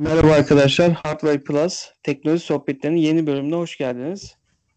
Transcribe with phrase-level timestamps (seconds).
[0.00, 4.36] Merhaba arkadaşlar, Hardware Plus teknoloji sohbetlerinin yeni bölümüne hoş geldiniz.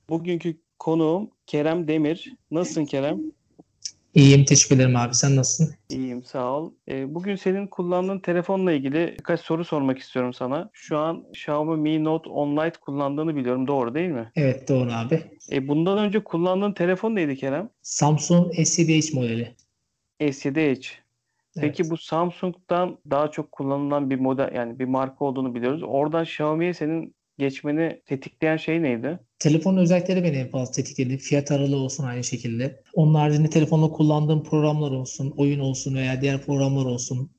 [0.09, 2.35] Bugünkü konuğum Kerem Demir.
[2.51, 3.19] Nasılsın Kerem?
[4.13, 5.13] İyiyim, teşekkür ederim abi.
[5.15, 5.75] Sen nasılsın?
[5.89, 6.71] İyiyim, sağ ol.
[6.89, 10.69] Ee, bugün senin kullandığın telefonla ilgili birkaç soru sormak istiyorum sana.
[10.73, 14.31] Şu an Xiaomi Mi Note 10 Lite kullandığını biliyorum, doğru değil mi?
[14.35, 15.23] Evet, doğru abi.
[15.51, 17.69] E, bundan önce kullandığın telefon neydi Kerem?
[17.81, 19.55] Samsung S7H modeli.
[20.21, 20.87] S7H.
[21.61, 21.91] Peki Evet.
[21.91, 25.83] bu Samsung'dan daha çok kullanılan bir model yani bir marka olduğunu biliyoruz.
[25.83, 29.19] Oradan Xiaomi'ye senin geçmeni tetikleyen şey neydi?
[29.39, 31.17] Telefonun özellikleri beni en fazla tetikledi.
[31.17, 32.83] Fiyat aralığı olsun aynı şekilde.
[32.93, 37.31] Onun haricinde telefonda kullandığım programlar olsun, oyun olsun veya diğer programlar olsun.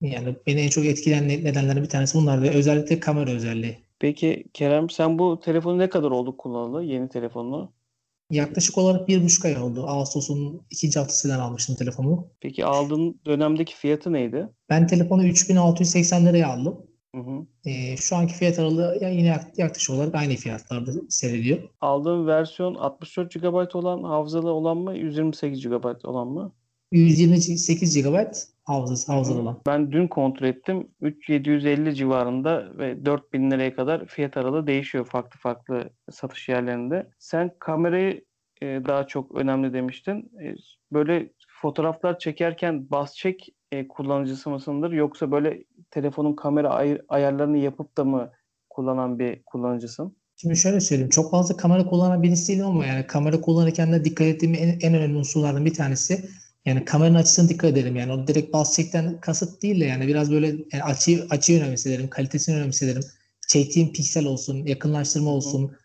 [0.00, 3.78] Yani beni en çok etkileyen ne- nedenlerden bir tanesi bunlar ve özellikle kamera özelliği.
[3.98, 6.84] Peki Kerem sen bu telefonu ne kadar oldu kullanalı?
[6.84, 7.72] Yeni telefonunu.
[8.30, 9.84] Yaklaşık olarak bir buçuk ay oldu.
[9.86, 12.28] Ağustos'un ikinci haftasından almıştım telefonu.
[12.40, 14.48] Peki aldığın dönemdeki fiyatı neydi?
[14.68, 16.86] Ben telefonu 3680 liraya aldım.
[17.14, 17.46] Hı hı.
[17.64, 21.58] Ee, şu anki fiyat aralığı ya yine yak- yaklaşık olarak aynı fiyatlarda seyrediyor.
[21.80, 24.96] Aldığın versiyon 64 GB olan hafızalı olan mı?
[24.96, 26.52] 128 GB olan mı?
[26.92, 28.16] 128 GB
[28.64, 29.60] hafızası, hafızalı olan.
[29.66, 30.88] Ben dün kontrol ettim.
[31.00, 37.10] 3750 civarında ve 4000 liraya kadar fiyat aralığı değişiyor farklı farklı satış yerlerinde.
[37.18, 38.24] Sen kamerayı
[38.62, 40.32] e, daha çok önemli demiştin.
[40.42, 40.54] E,
[40.92, 47.96] böyle fotoğraflar çekerken bas çek e, kullanıcısı mısındır yoksa böyle telefonun kamera ay- ayarlarını yapıp
[47.96, 48.30] da mı
[48.70, 50.16] kullanan bir kullanıcısın?
[50.36, 51.10] Şimdi şöyle söyleyeyim.
[51.10, 54.94] Çok fazla kamera kullanan birisi değilim ama yani kamera kullanırken de dikkat ettiğim en, en
[54.94, 56.24] önemli unsurlardan bir tanesi
[56.64, 57.96] yani kameranın açısına dikkat ederim.
[57.96, 62.10] Yani o direkt bas çekten kasıt değil de yani biraz böyle yani açıyı, açıyı önemserim,
[62.10, 63.02] kalitesini önemserim.
[63.48, 65.76] Çektiğim piksel olsun, yakınlaştırma olsun.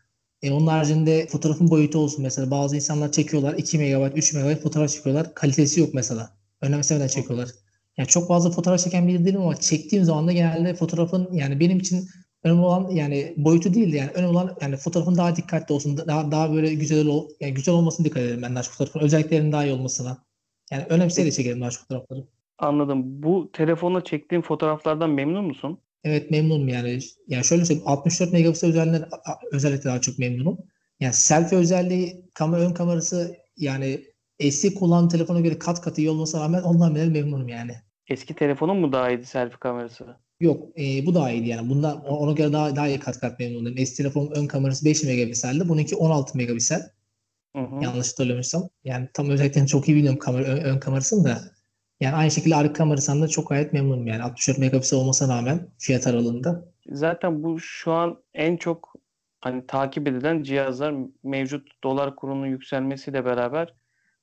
[0.42, 2.52] E, onun haricinde fotoğrafın boyutu olsun mesela.
[2.52, 5.34] Bazı insanlar çekiyorlar 2 MB, 3 MB fotoğraf çekiyorlar.
[5.34, 6.38] Kalitesi yok mesela.
[6.62, 7.50] Önemsemeden çekiyorlar.
[7.98, 11.80] Yani çok fazla fotoğraf çeken biri değilim ama çektiğim zaman da genelde fotoğrafın yani benim
[11.80, 12.10] için
[12.44, 16.32] önemli olan yani boyutu değil de yani önemli olan yani fotoğrafın daha dikkatli olsun, daha
[16.32, 19.74] daha böyle güzel ol, yani güzel olmasına dikkat ederim ben daha fotoğrafın özelliklerinin daha iyi
[19.74, 20.26] olmasına.
[20.72, 22.24] Yani önemseye de çekerim daha çok fotoğrafları.
[22.58, 23.24] Anladım.
[23.24, 25.80] Bu telefonla çektiğin fotoğraflardan memnun musun?
[26.04, 27.00] Evet memnunum yani.
[27.28, 29.10] Yani şöyle söyleyeyim 64 megapiksel özelliğinden
[29.52, 30.58] özellikle daha çok memnunum.
[31.00, 34.06] Yani selfie özelliği, kamera ön kamerası yani
[34.40, 37.72] eski kullandığım telefona göre kat kat iyi olmasına rağmen ondan bile memnunum yani.
[38.08, 40.06] Eski telefonun mu daha iyiydi selfie kamerası?
[40.40, 41.70] Yok e, bu daha iyiydi yani.
[41.70, 43.74] Bundan ona göre daha daha iyi kat kat memnunum.
[43.78, 45.70] Eski telefonun ön kamerası 5 megapikseldi.
[45.70, 46.90] Bununki 16 megapiksel.
[47.56, 47.84] Hı hı.
[47.84, 48.70] Yanlış hatırlamıyorsam.
[48.84, 51.42] Yani tam özelliklerini çok iyi bilmiyorum kamera, ön, ön kamerasını da.
[52.00, 54.24] Yani aynı şekilde arka kamerasından da çok gayet memnunum yani.
[54.24, 56.66] 64 megapiksel olmasına rağmen fiyat aralığında.
[56.90, 58.94] Zaten bu şu an en çok
[59.42, 63.74] hani takip edilen cihazlar mevcut dolar kurunun yükselmesiyle beraber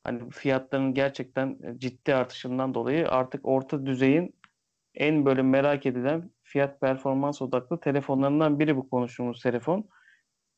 [0.05, 4.35] hani fiyatların gerçekten ciddi artışından dolayı artık orta düzeyin
[4.95, 9.89] en böyle merak edilen fiyat performans odaklı telefonlarından biri bu konuştuğumuz telefon.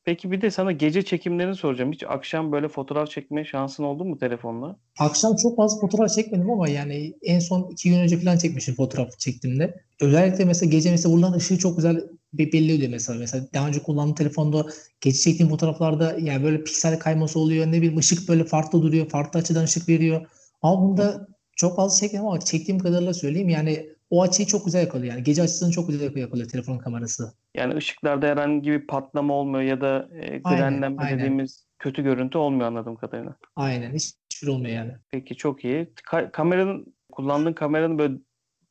[0.04, 1.92] Peki bir de sana gece çekimlerini soracağım.
[1.92, 4.76] Hiç akşam böyle fotoğraf çekme şansın oldu mu telefonla?
[4.98, 9.18] Akşam çok fazla fotoğraf çekmedim ama yani en son iki gün önce falan çekmişim fotoğraf
[9.18, 9.74] çektiğimde.
[10.00, 11.96] Özellikle mesela gece mesela buradan ışığı çok güzel
[12.32, 13.18] be- belli oluyor mesela.
[13.18, 14.66] Mesela daha önce kullandığım telefonda
[15.00, 17.66] gece çektiğim fotoğraflarda yani böyle piksel kayması oluyor.
[17.66, 19.08] Ne bileyim ışık böyle farklı duruyor.
[19.08, 20.26] Farklı açıdan ışık veriyor.
[20.62, 23.48] Ama bunda çok fazla çekmedim ama çektiğim kadarıyla söyleyeyim.
[23.48, 25.14] Yani o açıyı çok güzel yakalıyor.
[25.14, 27.32] Yani gece açısını çok güzel yakalıyor telefonun kamerası.
[27.56, 31.18] Yani ışıklarda herhangi bir patlama olmuyor ya da e, grenlenme aynen.
[31.18, 33.36] dediğimiz kötü görüntü olmuyor anladığım kadarıyla.
[33.56, 33.94] Aynen.
[33.94, 34.92] Hiçbir olmuyor yani.
[35.10, 35.88] Peki çok iyi.
[36.10, 38.14] Ka- kameranın kullandığın kameranın böyle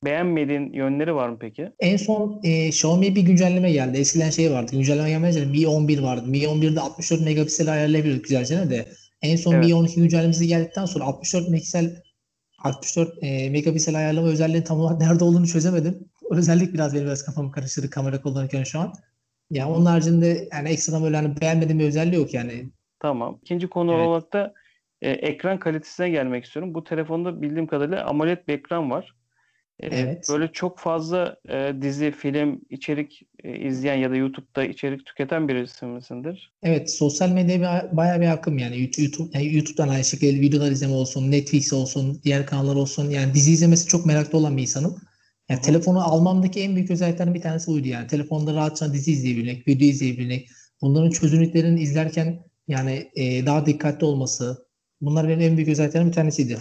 [0.06, 1.72] beğenmediğin yönleri var mı peki?
[1.80, 3.98] En son e, Xiaomi'ye bir güncelleme geldi.
[3.98, 4.72] Eskiden şey vardı.
[4.72, 6.28] Güncelleme gelmeden Mi 11 vardı.
[6.28, 8.88] Mi 11'de 64 megapiksel ayarlayabiliyorduk güzelce de.
[9.22, 9.66] En son Evet.
[9.66, 12.04] Mi 12 güncellemesi geldikten sonra 64 megapiksel
[12.63, 16.09] 64 e, megapiksel ayarlama özelliğinin tam olarak nerede olduğunu çözemedim.
[16.29, 18.94] O özellik biraz benim biraz kafamı karıştırdı kamera kullanırken şu an.
[19.50, 22.69] Ya onun haricinde yani ekstradan böyle hani beğenmediğim bir özelliği yok yani.
[23.00, 23.40] Tamam.
[23.41, 24.07] İkinci konu Evet.
[24.07, 24.53] olarak da
[25.02, 26.73] e, ekran kalitesine gelmek istiyorum.
[26.73, 29.16] Bu telefonda bildiğim kadarıyla AMOLED bir ekran var.
[29.92, 30.28] E, Evet.
[30.30, 35.85] Böyle çok fazla e, dizi, film, içerik e, izleyen ya da YouTube'da içerik tüketen birisi
[35.85, 36.52] misindir?
[36.64, 41.32] Evet, sosyal medyaya bayağı bir akım yani YouTube, yani YouTube'dan aynı şekilde videolar izleme olsun,
[41.32, 43.09] Netflix olsun, diğer kanallar olsun.
[43.09, 44.96] Yani dizi izlemesi çok meraklı olan bir insanım.
[45.50, 48.08] Yani Hı telefonu almamdaki en büyük özelliklerden bir tanesi buydu yani.
[48.08, 50.50] Telefonda rahatça dizi izleyebilmek, video izleyebilmek,
[50.82, 54.68] bunların çözünürlüklerini izlerken yani e, daha dikkatli olması.
[55.02, 56.58] Bunlar benim en büyük özelliklerimden bir tanesiydi.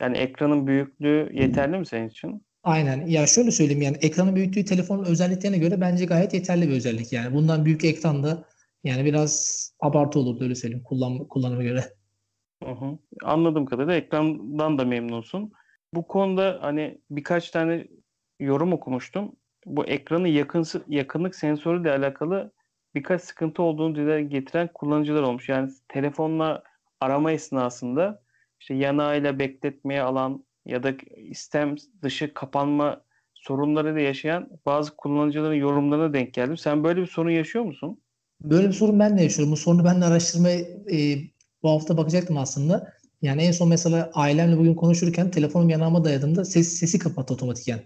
[0.00, 2.45] Yani ekranın büyüklüğü yeterli mi senin için?
[2.66, 3.06] Aynen.
[3.06, 7.12] Ya şöyle söyleyeyim yani ekranın büyüklüğü telefonun özelliklerine göre bence gayet yeterli bir özellik.
[7.12, 8.44] Yani bundan büyük ekranda
[8.84, 11.84] yani biraz abartı olurdu öyle söyleyeyim kullan, kullanıma göre.
[12.64, 12.98] Hı hı.
[13.22, 15.52] Anladığım kadarıyla ekrandan da memnunsun.
[15.94, 17.86] Bu konuda hani birkaç tane
[18.40, 19.36] yorum okumuştum.
[19.66, 22.52] bu ekranın yakınsı, yakınlık sensörüyle alakalı
[22.94, 25.48] birkaç sıkıntı olduğunu dile getiren kullanıcılar olmuş.
[25.48, 26.62] Yani telefonla
[27.00, 28.22] arama esnasında
[28.60, 33.00] işte yanağıyla bekletmeye alan ya da istem dışı kapanma
[33.34, 36.56] sorunlarıyla yaşayan bazı kullanıcıların yorumlarına denk geldim.
[36.56, 38.00] Sen böyle bir sorun yaşıyor musun?
[38.40, 39.52] Böyle bir sorun ben de yaşıyorum.
[39.52, 40.60] Bu sorunu ben de araştırmaya
[40.92, 41.18] e,
[41.62, 42.92] bu hafta bakacaktım aslında.
[43.22, 47.80] Yani en son mesela ailemle bugün konuşurken telefonum yanağıma dayadığımda ses, sesi kapattı otomatiken.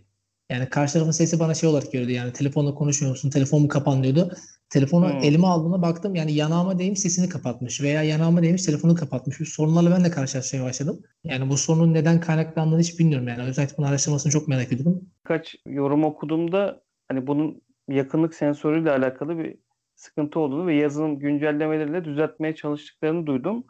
[0.51, 2.13] Yani karşı tarafın sesi bana şey olarak geliyordu.
[2.13, 3.31] Yani telefonla konuşmuyor musun?
[3.31, 4.33] Telefon mu kapan diyordu.
[4.71, 5.19] Telefonu hmm.
[5.19, 9.41] elime aldığımda baktım yani yanağıma değmiş sesini kapatmış veya yanağıma değmiş telefonu kapatmış.
[9.41, 11.03] Bu sorunlarla ben de karşılaşmaya başladım.
[11.25, 13.43] Yani bu sorunun neden kaynaklandığını hiç bilmiyorum yani.
[13.43, 15.01] Özellikle bunun araştırmasını çok merak ediyorum.
[15.25, 19.57] Kaç yorum okuduğumda hani bunun yakınlık sensörüyle alakalı bir
[19.95, 23.65] sıkıntı olduğunu ve yazılım güncellemeleriyle düzeltmeye çalıştıklarını duydum.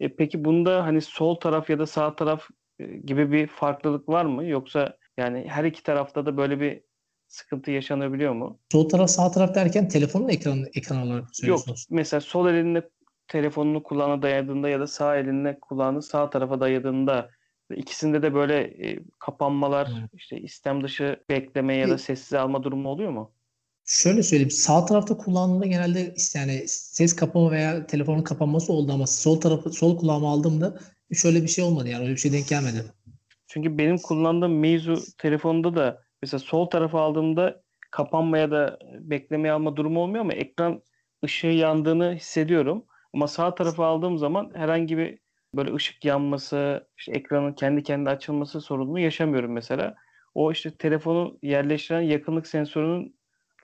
[0.00, 2.48] E, peki bunda hani sol taraf ya da sağ taraf
[2.78, 4.44] e, gibi bir farklılık var mı?
[4.44, 6.80] Yoksa yani her iki tarafta da böyle bir
[7.28, 8.58] sıkıntı yaşanabiliyor mu?
[8.72, 11.86] Sol taraf sağ taraf derken telefonun ekranı ekran olarak söylüyorsunuz.
[11.90, 12.82] Yok mesela sol elinle
[13.28, 17.30] telefonunu kulağına dayadığında ya da sağ elinle kulağını sağ tarafa dayadığında
[17.76, 20.08] ikisinde de böyle e, kapanmalar, hmm.
[20.12, 23.32] işte istem dışı bekleme ya da sessiz alma durumu oluyor mu?
[23.84, 24.50] Şöyle söyleyeyim.
[24.50, 29.98] Sağ tarafta kullandığımda genelde yani ses kapama veya telefonun kapanması oldu ama sol tarafı sol
[29.98, 30.78] kulağıma aldığımda
[31.12, 32.84] şöyle bir şey olmadı yani öyle bir şey denk gelmedi.
[33.56, 39.76] Çünkü benim kullandığım Meizu telefonunda da mesela sol tarafa aldığımda kapanma ya da beklemeye alma
[39.76, 40.82] durumu olmuyor ama ekran
[41.24, 42.84] ışığı yandığını hissediyorum.
[43.14, 45.18] Ama sağ tarafa aldığım zaman herhangi bir
[45.54, 49.94] böyle ışık yanması, işte ekranın kendi kendine açılması sorununu yaşamıyorum mesela.
[50.34, 53.16] O işte telefonu yerleştiren yakınlık sensörünün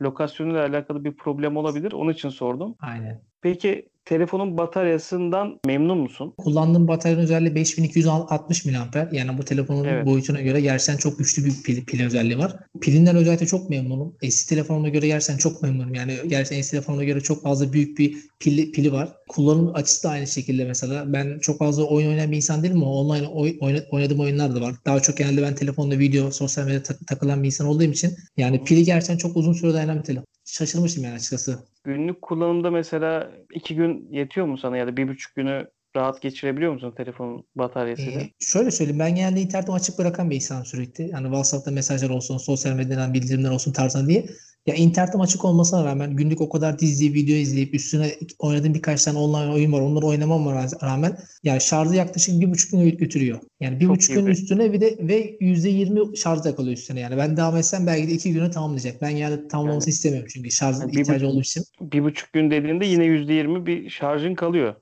[0.02, 1.92] lokasyonuyla alakalı bir problem olabilir.
[1.92, 2.76] Onun için sordum.
[2.80, 3.22] Aynen.
[3.42, 6.34] Peki telefonun bataryasından memnun musun?
[6.38, 9.12] Kullandığım bataryanın özelliği 5260 mAh.
[9.12, 10.06] Yani bu telefonun evet.
[10.06, 12.56] boyutuna göre gerçekten çok güçlü bir pil, pil özelliği var.
[12.80, 14.16] Pilinden özellikle çok memnunum.
[14.22, 15.94] Eski telefonuma göre gerçekten çok memnunum.
[15.94, 19.12] Yani gerçekten eski telefonuma göre çok fazla büyük bir pili, pili var.
[19.28, 21.12] Kullanım açısı da aynı şekilde mesela.
[21.12, 23.56] Ben çok fazla oyun oynayan bir insan değilim ama online oy,
[23.90, 24.74] oynadığım oyunlar da var.
[24.86, 28.64] Daha çok genelde ben telefonda video, sosyal medyada tak, takılan bir insan olduğum için yani
[28.64, 30.26] pili gerçekten çok uzun süre dayanan bir telefon.
[30.44, 31.71] Şaşırmışım yani açıkçası.
[31.84, 36.72] Günlük kullanımda mesela iki gün yetiyor mu sana ya da bir buçuk günü rahat geçirebiliyor
[36.72, 38.20] musun telefon bataryasıyla?
[38.20, 41.10] Ee, şöyle söyleyeyim ben genelde internetimi açık bırakan bir insan sürekli.
[41.10, 44.26] Yani WhatsApp'ta mesajlar olsun, sosyal medyadan bildirimler olsun tarzında diye.
[44.66, 49.18] Ya internetim açık olmasına rağmen günlük o kadar dizi, video izleyip üstüne oynadığım birkaç tane
[49.18, 49.80] online oyun var.
[49.80, 53.40] Onları oynamama rağmen yani şarjı yaklaşık bir buçuk gün götürüyor.
[53.60, 57.16] Yani bir Çok buçuk gün üstüne bir de ve yüzde yirmi şarj yakalıyor üstüne yani.
[57.16, 59.02] Ben devam etsem belki de iki günü tamamlayacak.
[59.02, 61.64] Ben yani tamamlamasını yani, istemiyorum çünkü şarj yani ihtiyacı olduğu için.
[61.80, 64.74] Bir buçuk gün dediğinde yine yüzde yirmi bir şarjın kalıyor.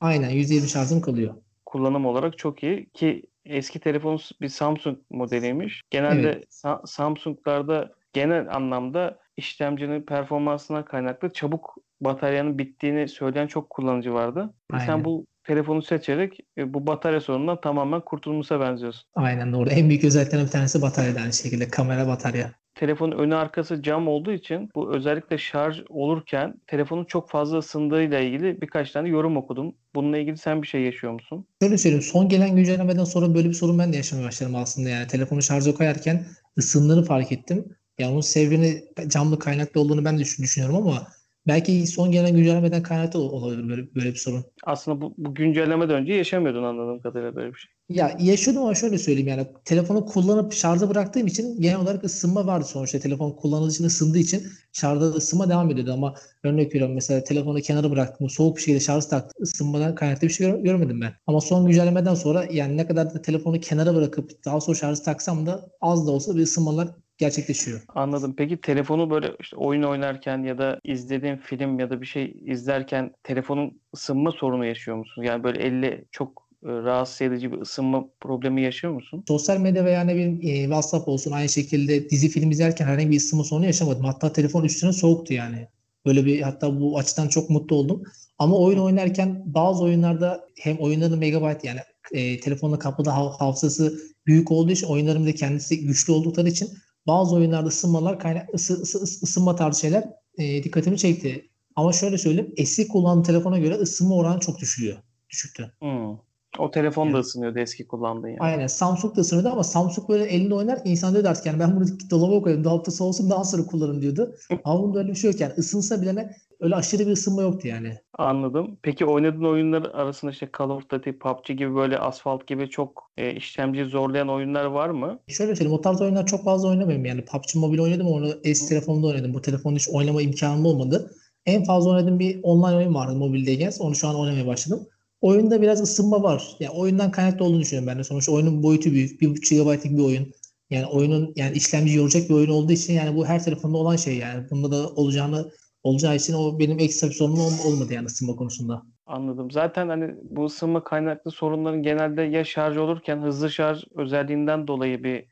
[0.00, 1.34] Aynen yüzde yirmi şarjım kalıyor.
[1.66, 5.82] Kullanım olarak çok iyi ki eski telefon bir Samsung modeliymiş.
[5.90, 6.44] Genelde evet.
[6.50, 14.54] Sa- Samsung'larda genel anlamda işlemcinin performansına kaynaklı çabuk bataryanın bittiğini söyleyen çok kullanıcı vardı.
[14.72, 14.86] Aynen.
[14.86, 19.08] Sen bu telefonu seçerek e, bu batarya sorunundan tamamen kurtulmuşa benziyorsun.
[19.14, 19.70] Aynen doğru.
[19.70, 21.68] En büyük özelliklerinden bir tanesi batarya aynı şekilde.
[21.68, 22.50] Kamera batarya.
[22.74, 28.60] Telefonun önü arkası cam olduğu için bu özellikle şarj olurken telefonun çok fazla ısındığıyla ilgili
[28.60, 29.74] birkaç tane yorum okudum.
[29.94, 31.46] Bununla ilgili sen bir şey yaşıyor musun?
[31.62, 32.02] Şöyle söyleyeyim.
[32.02, 34.88] Son gelen güncellemeden sonra böyle bir sorun ben de yaşamaya başladım aslında.
[34.88, 36.26] Yani telefonu şarja koyarken
[36.58, 37.76] ısındığını fark ettim.
[37.98, 41.06] Yani onun sevreni camlı kaynaklı olduğunu ben de düşünüyorum ama
[41.46, 44.44] belki son gelen güncellemeden kaynaklı olabilir böyle, böyle bir sorun.
[44.64, 47.70] Aslında bu, bu güncellemeden önce yaşamıyordun anladığım kadarıyla böyle bir şey.
[47.88, 52.64] Ya yaşıyordum ama şöyle söyleyeyim yani telefonu kullanıp şarja bıraktığım için genel olarak ısınma vardı
[52.64, 52.98] sonuçta.
[52.98, 57.90] Telefon kullanıldığı için ısındığı için şarjda ısınma devam ediyordu ama örnek veriyorum mesela telefonu kenara
[57.90, 61.12] bıraktım soğuk bir şekilde şarj taktım ısınmadan kaynaklı bir şey gör- görmedim ben.
[61.26, 65.46] Ama son güncellemeden sonra yani ne kadar da telefonu kenara bırakıp daha sonra şarj taksam
[65.46, 67.80] da az da olsa bir ısınmalar gerçekleşiyor.
[67.88, 68.34] Anladım.
[68.36, 73.12] Peki telefonu böyle işte oyun oynarken ya da izlediğin film ya da bir şey izlerken
[73.22, 75.22] telefonun ısınma sorunu yaşıyor musun?
[75.22, 79.24] Yani böyle elle çok e, rahatsız edici bir ısınma problemi yaşıyor musun?
[79.28, 83.16] Sosyal medya veya ne bileyim e, WhatsApp olsun aynı şekilde dizi film izlerken herhangi bir
[83.16, 84.04] ısınma sorunu yaşamadım.
[84.04, 85.68] Hatta telefon üstüne soğuktu yani.
[86.06, 88.02] Böyle bir hatta bu açıdan çok mutlu oldum.
[88.38, 91.80] Ama oyun oynarken bazı oyunlarda hem oyunların megabayt yani
[92.12, 96.68] e, telefonla kapıda hafızası büyük olduğu için oyunların da kendisi güçlü oldukları için
[97.06, 100.04] bazı oyunlarda ısınmalar kaynak ısı, ısı, ısınma tarzı şeyler
[100.38, 101.50] e, dikkatimi çekti.
[101.76, 104.96] Ama şöyle söyleyeyim eski kullandığım telefona göre ısınma oranı çok düşüyor.
[105.30, 105.72] Düşüktü.
[105.78, 106.16] Hmm.
[106.58, 108.40] O telefon da ısınıyordu eski kullandığın yani.
[108.40, 108.66] Aynen.
[108.66, 112.42] Samsung da ısınıyordu ama Samsung böyle elinde oynar insan diyordu artık yani ben bunu dolaba
[112.42, 114.34] koyayım dolapta soğusun daha sonra kullanırım diyordu.
[114.64, 116.30] ama bunda öyle bir şey yok yani ısınsa bile ne
[116.60, 117.98] öyle aşırı bir ısınma yoktu yani.
[118.18, 118.78] Anladım.
[118.82, 123.34] Peki oynadığın oyunlar arasında işte Call of Duty, PUBG gibi böyle Asphalt gibi çok e,
[123.34, 125.18] işlemci zorlayan oyunlar var mı?
[125.28, 129.06] Şöyle söyleyeyim o tarz oyunlar çok fazla oynamıyorum yani PUBG Mobile oynadım onu eski telefonda
[129.06, 129.34] oynadım.
[129.34, 131.10] Bu telefonda hiç oynama imkanım olmadı.
[131.46, 133.72] En fazla oynadığım bir online oyun vardı mobildeyken.
[133.80, 134.86] Onu şu an oynamaya başladım.
[135.24, 136.56] Oyunda biraz ısınma var.
[136.60, 138.04] Yani oyundan kaynaklı olduğunu düşünüyorum ben de.
[138.04, 139.22] Sonuçta oyunun boyutu büyük.
[139.22, 140.32] 1.5 GB'lik bir oyun.
[140.70, 144.16] Yani oyunun yani işlemci yoracak bir oyun olduğu için yani bu her telefonda olan şey
[144.16, 144.50] yani.
[144.50, 145.50] Bunda da olacağını
[145.82, 148.82] olacağı için o benim ekstra bir sorunum ol- olmadı yani ısınma konusunda.
[149.06, 149.50] Anladım.
[149.50, 155.24] Zaten hani bu ısınma kaynaklı sorunların genelde ya şarj olurken hızlı şarj özelliğinden dolayı bir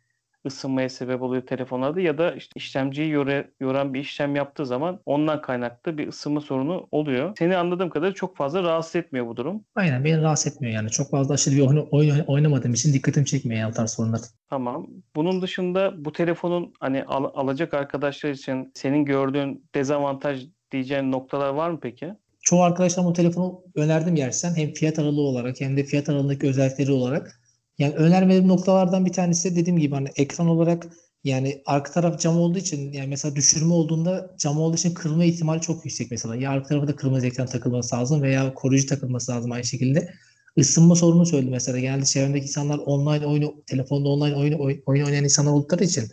[0.47, 5.43] ısınmaya sebep oluyor telefonlarda ya da işte işlemciyi yore, yoran bir işlem yaptığı zaman ondan
[5.43, 7.33] kaynaklı bir ısınma sorunu oluyor.
[7.39, 9.65] Seni anladığım kadarıyla çok fazla rahatsız etmiyor bu durum.
[9.75, 10.91] Aynen beni rahatsız etmiyor yani.
[10.91, 14.21] Çok fazla aşırı bir oyun, oyun oynamadığım için dikkatimi çekmiyor yani o tarz sorunlar.
[14.51, 14.87] Tamam.
[15.17, 21.71] Bunun dışında bu telefonun hani al- alacak arkadaşlar için senin gördüğün dezavantaj diyeceğin noktalar var
[21.71, 22.15] mı peki?
[22.45, 26.93] Çoğu arkadaşlarım o telefonu önerdim yersen hem fiyat aralığı olarak hem de fiyat aralığındaki özellikleri
[26.93, 27.42] olarak.
[27.79, 30.89] Yani önermediğim noktalardan bir tanesi de dediğim gibi hani ekran olarak
[31.25, 35.61] yani arka taraf cam olduğu için yani mesela düşürme olduğunda cam olduğu için kırılma ihtimali
[35.61, 36.37] çok yüksek mesela.
[36.37, 40.15] Ya arka tarafa da kırmızı ekran takılması lazım veya koruyucu takılması lazım aynı şekilde.
[40.57, 41.79] Isınma sorunu söyledi mesela.
[41.79, 46.05] Genelde çevremdeki insanlar online oyunu, telefonda online oyun, oyun oynayan insanlar oldukları için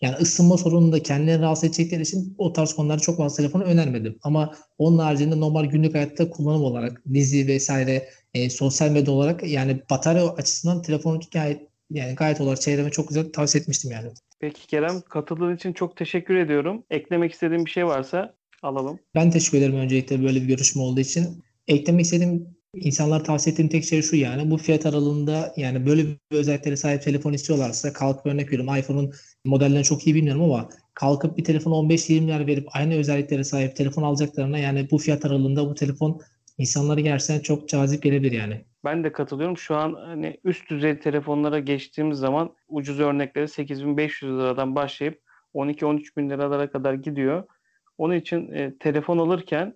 [0.00, 4.18] yani ısınma sorununu da kendilerini rahatsız edecekleri için o tarz konularda çok fazla telefonu önermedim.
[4.22, 9.82] Ama onun haricinde normal günlük hayatta kullanım olarak dizi vesaire e, sosyal medya olarak yani
[9.90, 14.10] batarya açısından telefonu gayet yani gayet olarak çevreme çok güzel tavsiye etmiştim yani.
[14.40, 16.84] Peki Kerem katıldığın için çok teşekkür ediyorum.
[16.90, 18.98] Eklemek istediğin bir şey varsa alalım.
[19.14, 21.44] Ben teşekkür ederim öncelikle böyle bir görüşme olduğu için.
[21.68, 26.36] Eklemek istediğim insanlar tavsiye ettiğim tek şey şu yani bu fiyat aralığında yani böyle bir
[26.36, 29.12] özelliklere sahip telefon istiyorlarsa kalkıp örnek veriyorum iPhone'un
[29.44, 34.02] modellerini çok iyi bilmiyorum ama kalkıp bir telefon 15-20 milyar verip aynı özelliklere sahip telefon
[34.02, 36.20] alacaklarına yani bu fiyat aralığında bu telefon
[36.58, 38.64] insanlara gerçekten çok cazip gelebilir yani.
[38.84, 39.56] Ben de katılıyorum.
[39.56, 45.20] Şu an hani üst düzey telefonlara geçtiğimiz zaman ucuz örnekleri 8500 liradan başlayıp
[45.54, 47.44] 12-13 bin liralara kadar gidiyor.
[47.98, 49.74] Onun için e, telefon alırken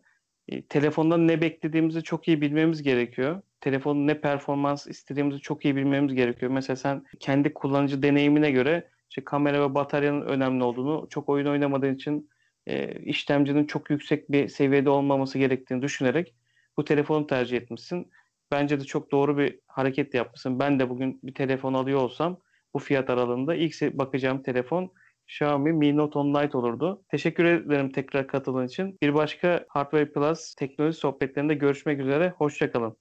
[0.48, 3.42] e, telefondan ne beklediğimizi çok iyi bilmemiz gerekiyor.
[3.60, 6.52] Telefonun ne performans istediğimizi çok iyi bilmemiz gerekiyor.
[6.52, 11.94] Mesela sen kendi kullanıcı deneyimine göre işte kamera ve bataryanın önemli olduğunu, çok oyun oynamadığın
[11.94, 12.30] için
[12.66, 16.34] e, işlemcinin çok yüksek bir seviyede olmaması gerektiğini düşünerek
[16.80, 18.10] bu telefonu tercih etmişsin.
[18.50, 20.58] Bence de çok doğru bir hareket yapmışsın.
[20.58, 22.40] Ben de bugün bir telefon alıyor olsam
[22.74, 24.92] bu fiyat aralığında ilk bakacağım telefon
[25.28, 27.02] Xiaomi Mi Note 10 Lite olurdu.
[27.10, 28.98] Teşekkür ederim tekrar katıldığın için.
[29.02, 32.34] Bir başka Hardware Plus teknoloji sohbetlerinde görüşmek üzere.
[32.38, 33.00] Hoşçakalın.